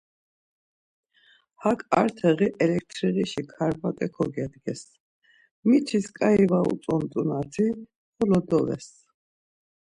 [1.63, 4.81] Hak ar teği elektriğişi karmat̆e kogedges,
[5.67, 7.67] mitis k̆ai var utzont̆unati,
[8.15, 8.87] xolo doves.